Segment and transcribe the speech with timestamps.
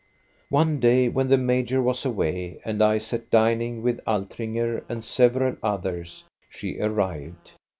[0.49, 5.57] "One day, when the major was away and I sat dining with Altringer and several
[5.61, 7.51] others, she arrived.